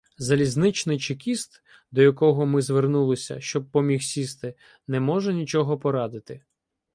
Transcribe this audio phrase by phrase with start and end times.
[0.17, 4.55] Залізничний чекіст, до якого ми звернулися, щоб поміг сісти,
[4.87, 6.41] не може нічого порадити.